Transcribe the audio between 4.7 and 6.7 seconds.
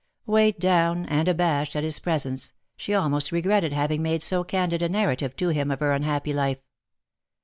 a narrative to him of her unhappy life.